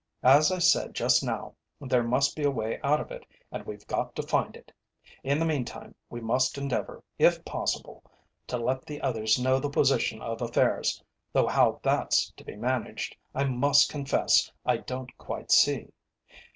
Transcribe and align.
As 0.23 0.51
I 0.51 0.57
said 0.57 0.95
just 0.95 1.23
now, 1.23 1.53
there 1.79 2.01
must 2.01 2.35
be 2.35 2.41
a 2.41 2.49
way 2.49 2.79
out 2.83 2.99
of 2.99 3.11
it, 3.11 3.23
and 3.51 3.63
we've 3.67 3.85
got 3.85 4.15
to 4.15 4.23
find 4.23 4.55
it. 4.55 4.71
In 5.23 5.37
the 5.37 5.45
meantime, 5.45 5.93
we 6.09 6.19
must 6.19 6.57
endeavour, 6.57 7.03
if 7.19 7.45
possible, 7.45 8.03
to 8.47 8.57
let 8.57 8.83
the 8.85 8.99
others 9.01 9.37
know 9.37 9.59
the 9.59 9.69
position 9.69 10.19
of 10.19 10.41
affairs, 10.41 11.03
though 11.33 11.45
how 11.47 11.79
that's 11.83 12.31
to 12.37 12.43
be 12.43 12.55
managed, 12.55 13.15
I 13.35 13.43
must 13.43 13.91
confess 13.91 14.51
I 14.65 14.77
don't 14.77 15.15
quite 15.19 15.51
see. 15.51 15.91